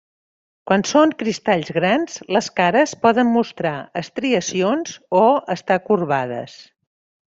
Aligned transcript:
Quan 0.69 0.83
són 0.91 1.13
cristalls 1.19 1.69
grans 1.75 2.17
les 2.37 2.49
cares 2.61 2.95
poden 3.05 3.31
mostrar 3.37 3.77
estriacions, 4.05 4.99
o 5.23 5.25
estar 5.59 5.83
corbades. 5.89 6.63